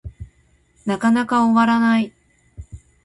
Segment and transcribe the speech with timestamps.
[0.83, 2.11] なかなか終わらない